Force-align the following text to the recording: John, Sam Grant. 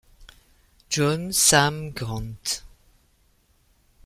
John, 0.89 1.31
Sam 1.31 1.91
Grant. 1.93 2.63